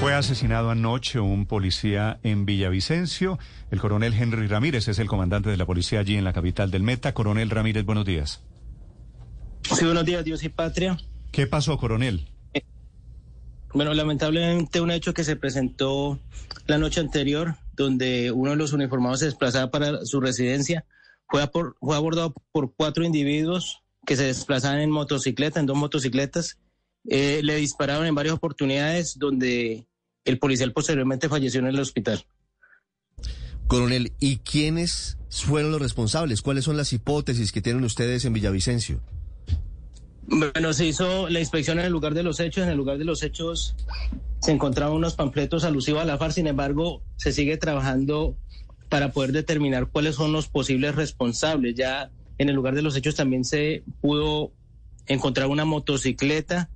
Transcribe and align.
Fue 0.00 0.14
asesinado 0.14 0.70
anoche 0.70 1.18
un 1.18 1.46
policía 1.46 2.20
en 2.22 2.46
Villavicencio. 2.46 3.36
El 3.72 3.80
coronel 3.80 4.14
Henry 4.14 4.46
Ramírez 4.46 4.86
es 4.86 5.00
el 5.00 5.08
comandante 5.08 5.50
de 5.50 5.56
la 5.56 5.66
policía 5.66 5.98
allí 5.98 6.16
en 6.16 6.22
la 6.22 6.32
capital 6.32 6.70
del 6.70 6.84
Meta. 6.84 7.14
Coronel 7.14 7.50
Ramírez, 7.50 7.84
buenos 7.84 8.04
días. 8.04 8.44
Sí, 9.64 9.84
buenos 9.84 10.04
días, 10.04 10.24
Dios 10.24 10.44
y 10.44 10.50
patria. 10.50 10.96
¿Qué 11.32 11.48
pasó, 11.48 11.76
coronel? 11.78 12.28
Bueno, 13.74 13.92
lamentablemente 13.92 14.80
un 14.80 14.92
hecho 14.92 15.12
que 15.12 15.24
se 15.24 15.34
presentó 15.34 16.20
la 16.66 16.78
noche 16.78 17.00
anterior, 17.00 17.56
donde 17.74 18.30
uno 18.30 18.52
de 18.52 18.56
los 18.56 18.72
uniformados 18.72 19.18
se 19.18 19.26
desplazaba 19.26 19.72
para 19.72 20.06
su 20.06 20.20
residencia, 20.20 20.84
fue, 21.28 21.42
fue 21.80 21.96
abordado 21.96 22.34
por 22.52 22.72
cuatro 22.72 23.04
individuos 23.04 23.82
que 24.06 24.14
se 24.14 24.24
desplazaban 24.24 24.78
en 24.78 24.90
motocicleta, 24.90 25.58
en 25.58 25.66
dos 25.66 25.76
motocicletas. 25.76 26.56
Eh, 27.10 27.40
le 27.42 27.56
dispararon 27.56 28.06
en 28.06 28.14
varias 28.14 28.34
oportunidades 28.34 29.18
donde 29.18 29.86
el 30.24 30.38
policial 30.38 30.72
posteriormente 30.72 31.28
falleció 31.28 31.60
en 31.60 31.68
el 31.68 31.80
hospital. 31.80 32.24
Coronel, 33.66 34.12
¿y 34.18 34.38
quiénes 34.38 35.18
fueron 35.30 35.72
los 35.72 35.80
responsables? 35.80 36.42
¿Cuáles 36.42 36.64
son 36.64 36.76
las 36.76 36.92
hipótesis 36.92 37.52
que 37.52 37.62
tienen 37.62 37.84
ustedes 37.84 38.24
en 38.24 38.32
Villavicencio? 38.32 39.00
Bueno, 40.26 40.74
se 40.74 40.86
hizo 40.86 41.28
la 41.28 41.40
inspección 41.40 41.78
en 41.78 41.86
el 41.86 41.92
lugar 41.92 42.12
de 42.12 42.22
los 42.22 42.40
hechos. 42.40 42.64
En 42.64 42.70
el 42.70 42.76
lugar 42.76 42.98
de 42.98 43.04
los 43.04 43.22
hechos 43.22 43.74
se 44.40 44.52
encontraban 44.52 44.94
unos 44.94 45.14
panfletos 45.14 45.64
alusivos 45.64 46.02
a 46.02 46.04
la 46.04 46.18
FARC. 46.18 46.32
Sin 46.32 46.46
embargo, 46.46 47.02
se 47.16 47.32
sigue 47.32 47.56
trabajando 47.56 48.36
para 48.90 49.12
poder 49.12 49.32
determinar 49.32 49.88
cuáles 49.88 50.16
son 50.16 50.32
los 50.32 50.48
posibles 50.48 50.94
responsables. 50.94 51.74
Ya 51.74 52.10
en 52.36 52.50
el 52.50 52.54
lugar 52.54 52.74
de 52.74 52.82
los 52.82 52.96
hechos 52.96 53.14
también 53.14 53.44
se 53.44 53.82
pudo 54.02 54.52
encontrar 55.06 55.48
una 55.48 55.64
motocicleta 55.64 56.70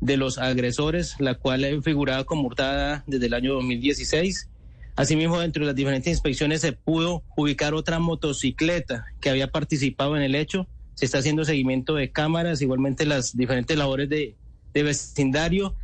de 0.00 0.16
los 0.16 0.38
agresores, 0.38 1.16
la 1.18 1.34
cual 1.34 1.82
figuraba 1.82 2.24
como 2.24 2.46
hurtada 2.46 3.04
desde 3.06 3.26
el 3.26 3.34
año 3.34 3.54
2016. 3.54 4.48
Asimismo, 4.96 5.38
dentro 5.38 5.62
de 5.62 5.66
las 5.66 5.76
diferentes 5.76 6.10
inspecciones 6.12 6.60
se 6.60 6.72
pudo 6.72 7.22
ubicar 7.36 7.74
otra 7.74 7.98
motocicleta 7.98 9.06
que 9.20 9.30
había 9.30 9.50
participado 9.50 10.16
en 10.16 10.22
el 10.22 10.34
hecho. 10.34 10.66
Se 10.94 11.04
está 11.04 11.18
haciendo 11.18 11.44
seguimiento 11.44 11.94
de 11.94 12.10
cámaras, 12.10 12.60
igualmente 12.62 13.06
las 13.06 13.36
diferentes 13.36 13.76
labores 13.76 14.08
de, 14.08 14.36
vecindario. 14.74 15.74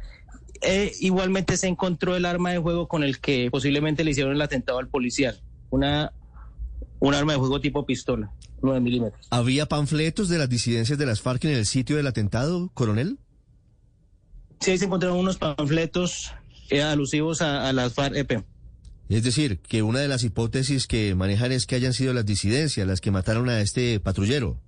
E 0.63 0.93
igualmente 1.01 1.57
se 1.57 1.67
encontró 1.67 2.17
el 2.17 2.25
arma 2.25 2.51
de 2.51 2.59
juego 2.59 2.89
con 2.89 3.05
el 3.05 3.21
que 3.21 3.51
posiblemente 3.51 4.03
le 4.03 4.13
hicieron 4.13 4.35
el 4.35 4.43
atentado 4.43 4.79
al 4.79 4.89
policial, 4.89 5.41
una, 5.71 6.13
un 7.01 7.15
arma 7.15 7.33
de 7.33 7.39
juego 7.39 7.61
tipo 7.61 7.85
pistola, 7.85 8.33
9 8.63 8.81
milímetros. 8.81 9.27
¿Había 9.31 9.67
panfletos 9.67 10.29
de 10.29 10.39
las 10.39 10.49
disidencias 10.49 10.99
de 10.99 11.07
las 11.07 11.21
FARC 11.21 11.45
en 11.45 11.51
el 11.51 11.67
sitio 11.67 11.97
del 11.97 12.07
atentado, 12.07 12.71
coronel? 12.73 13.19
Sí, 14.65 14.79
se 14.79 14.87
encontraron 14.87 15.19
unos 15.19 15.37
panfletos 15.37 16.33
eh, 16.71 16.83
alusivos 16.83 17.43
a, 17.43 17.71
las 17.75 17.93
FARC-EP. 17.93 18.43
Es 19.11 19.23
decir, 19.23 19.59
que 19.59 19.83
una 19.83 19.99
de 19.99 20.09
las 20.09 20.25
hipótesis 20.25 20.87
que 20.87 21.15
manejan 21.15 21.53
es 21.53 21.67
que 21.67 21.75
hayan 21.75 21.93
sido 21.93 22.15
las 22.15 22.25
disidencias 22.25 22.87
las 22.87 23.03
que 23.03 23.11
mataron 23.11 23.51
a 23.51 23.61
este 23.61 24.01
patrullero. 24.01 24.59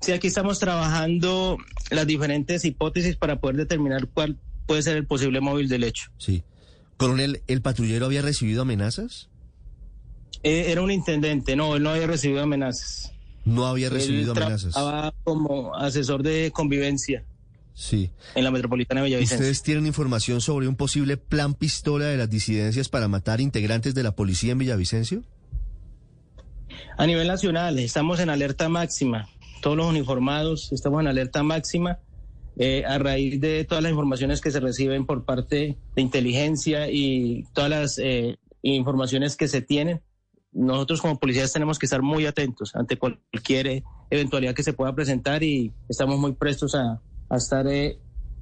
Sí, 0.00 0.10
aquí 0.10 0.26
estamos 0.26 0.58
trabajando 0.58 1.58
las 1.92 2.08
diferentes 2.08 2.64
hipótesis 2.64 3.14
para 3.14 3.38
poder 3.38 3.54
determinar 3.54 4.08
cuál 4.08 4.36
puede 4.66 4.82
ser 4.82 4.96
el 4.96 5.06
posible 5.06 5.40
móvil 5.40 5.68
del 5.68 5.84
hecho. 5.84 6.10
Sí. 6.18 6.42
Coronel, 6.96 7.42
¿el 7.46 7.62
patrullero 7.62 8.06
había 8.06 8.22
recibido 8.22 8.62
amenazas? 8.62 9.28
Eh, 10.42 10.72
era 10.72 10.82
un 10.82 10.90
intendente, 10.90 11.54
no, 11.54 11.76
él 11.76 11.84
no 11.84 11.90
había 11.90 12.08
recibido 12.08 12.42
amenazas. 12.42 13.12
No 13.44 13.68
había 13.68 13.90
recibido 13.90 14.32
amenazas. 14.32 14.70
Estaba 14.70 15.14
como 15.22 15.72
asesor 15.76 16.24
de 16.24 16.50
convivencia. 16.52 17.24
Sí. 17.74 18.10
En 18.34 18.44
la 18.44 18.50
metropolitana 18.50 19.00
de 19.00 19.06
Villavicencio. 19.06 19.38
¿Ustedes 19.38 19.62
tienen 19.62 19.86
información 19.86 20.40
sobre 20.40 20.68
un 20.68 20.76
posible 20.76 21.16
plan 21.16 21.54
pistola 21.54 22.06
de 22.06 22.16
las 22.16 22.28
disidencias 22.28 22.88
para 22.88 23.08
matar 23.08 23.40
integrantes 23.40 23.94
de 23.94 24.02
la 24.02 24.14
policía 24.14 24.52
en 24.52 24.58
Villavicencio? 24.58 25.22
A 26.98 27.06
nivel 27.06 27.28
nacional, 27.28 27.78
estamos 27.78 28.20
en 28.20 28.30
alerta 28.30 28.68
máxima. 28.68 29.28
Todos 29.62 29.76
los 29.76 29.86
uniformados 29.86 30.72
estamos 30.72 31.00
en 31.00 31.08
alerta 31.08 31.42
máxima. 31.42 31.98
Eh, 32.56 32.84
a 32.84 32.98
raíz 32.98 33.40
de 33.40 33.64
todas 33.64 33.82
las 33.82 33.90
informaciones 33.90 34.40
que 34.40 34.50
se 34.50 34.60
reciben 34.60 35.06
por 35.06 35.24
parte 35.24 35.78
de 35.94 36.02
inteligencia 36.02 36.90
y 36.90 37.46
todas 37.54 37.70
las 37.70 37.98
eh, 37.98 38.36
informaciones 38.62 39.36
que 39.36 39.48
se 39.48 39.62
tienen, 39.62 40.02
nosotros 40.52 41.00
como 41.00 41.18
policías 41.18 41.52
tenemos 41.52 41.78
que 41.78 41.86
estar 41.86 42.02
muy 42.02 42.26
atentos 42.26 42.74
ante 42.74 42.98
cualquier 42.98 43.82
eventualidad 44.10 44.54
que 44.54 44.62
se 44.62 44.72
pueda 44.72 44.94
presentar 44.94 45.42
y 45.42 45.72
estamos 45.88 46.18
muy 46.18 46.32
prestos 46.32 46.74
a, 46.74 47.00
a 47.30 47.36
estar 47.36 47.66
eh, 47.66 47.98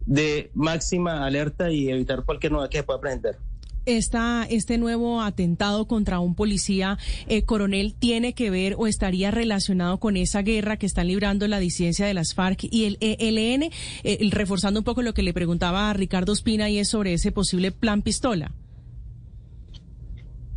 de 0.06 0.50
máxima 0.54 1.24
alerta 1.24 1.70
y 1.70 1.90
evitar 1.90 2.24
cualquier 2.24 2.52
novedad 2.52 2.70
que 2.70 2.78
se 2.78 2.82
pueda 2.82 3.00
presentar. 3.00 3.38
Esta, 3.84 4.46
este 4.50 4.76
nuevo 4.76 5.22
atentado 5.22 5.86
contra 5.86 6.20
un 6.20 6.34
policía 6.34 6.98
eh, 7.26 7.44
coronel 7.44 7.94
tiene 7.94 8.34
que 8.34 8.50
ver 8.50 8.74
o 8.76 8.86
estaría 8.86 9.30
relacionado 9.30 9.98
con 9.98 10.18
esa 10.18 10.42
guerra 10.42 10.76
que 10.76 10.84
están 10.84 11.08
librando 11.08 11.48
la 11.48 11.58
disidencia 11.58 12.06
de 12.06 12.12
las 12.12 12.34
FARC 12.34 12.64
y 12.64 12.84
el 12.84 12.98
ELN, 13.00 13.70
eh, 14.04 14.28
reforzando 14.30 14.80
un 14.80 14.84
poco 14.84 15.00
lo 15.00 15.14
que 15.14 15.22
le 15.22 15.32
preguntaba 15.32 15.88
a 15.88 15.94
Ricardo 15.94 16.32
Espina 16.32 16.68
y 16.68 16.78
es 16.78 16.88
sobre 16.88 17.14
ese 17.14 17.32
posible 17.32 17.72
plan 17.72 18.02
pistola. 18.02 18.52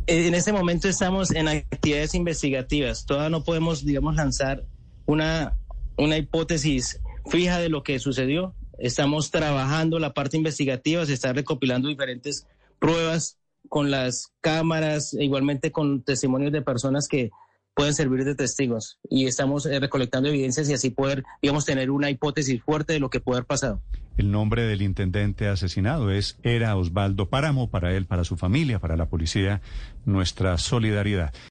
En 0.06 0.34
este 0.34 0.52
momento 0.52 0.88
estamos 0.88 1.30
en 1.30 1.48
actividades 1.48 2.14
investigativas. 2.14 3.06
Todavía 3.06 3.30
no 3.30 3.44
podemos, 3.44 3.84
digamos, 3.84 4.16
lanzar 4.16 4.64
una, 5.06 5.56
una 5.96 6.18
hipótesis 6.18 7.00
fija 7.26 7.58
de 7.58 7.68
lo 7.68 7.82
que 7.82 7.98
sucedió. 7.98 8.54
Estamos 8.78 9.30
trabajando 9.30 9.98
la 9.98 10.14
parte 10.14 10.36
investigativa, 10.36 11.06
se 11.06 11.12
está 11.12 11.32
recopilando 11.32 11.88
diferentes 11.88 12.46
pruebas 12.78 13.38
con 13.68 13.90
las 13.90 14.32
cámaras, 14.40 15.14
e 15.14 15.24
igualmente 15.24 15.70
con 15.70 16.02
testimonios 16.02 16.52
de 16.52 16.62
personas 16.62 17.06
que 17.08 17.30
pueden 17.74 17.94
servir 17.94 18.24
de 18.24 18.34
testigos 18.34 18.98
y 19.08 19.26
estamos 19.26 19.66
eh, 19.66 19.80
recolectando 19.80 20.28
evidencias 20.28 20.68
y 20.68 20.74
así 20.74 20.90
poder, 20.90 21.24
digamos, 21.40 21.64
tener 21.64 21.90
una 21.90 22.10
hipótesis 22.10 22.62
fuerte 22.62 22.92
de 22.92 23.00
lo 23.00 23.08
que 23.08 23.20
puede 23.20 23.38
haber 23.38 23.46
pasado. 23.46 23.80
El 24.18 24.30
nombre 24.30 24.64
del 24.64 24.82
intendente 24.82 25.48
asesinado 25.48 26.10
es 26.10 26.38
Era 26.42 26.76
Osvaldo 26.76 27.30
Páramo, 27.30 27.70
para 27.70 27.94
él, 27.96 28.04
para 28.04 28.24
su 28.24 28.36
familia, 28.36 28.78
para 28.78 28.96
la 28.96 29.06
policía, 29.06 29.62
nuestra 30.04 30.58
solidaridad. 30.58 31.32